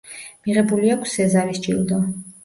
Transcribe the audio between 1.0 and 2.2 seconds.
სეზარის ჯილდო.